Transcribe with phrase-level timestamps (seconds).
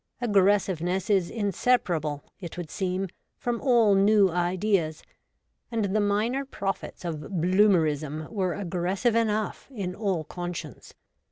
[0.19, 3.07] Aggressiveness is in separable, it would seem,
[3.37, 5.03] from all new ideas,
[5.69, 10.95] and the minor prophets of Bloomerism were aggressive enough, in all conscience.